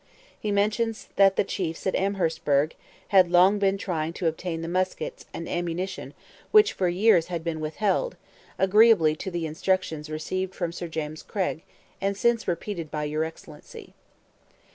[0.39, 2.73] He mentions that the chiefs at Amherstburg
[3.09, 6.15] had long been trying to obtain the muskets and ammunition
[6.49, 8.15] 'which for years had been withheld,
[8.57, 11.61] agreeably to the instructions received from Sir James Craig,
[12.01, 13.93] and since repeated by Your Excellency.'